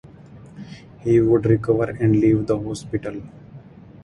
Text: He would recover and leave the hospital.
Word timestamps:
He 1.01 1.21
would 1.21 1.45
recover 1.45 1.91
and 1.91 2.15
leave 2.15 2.47
the 2.47 2.57
hospital. 2.59 3.21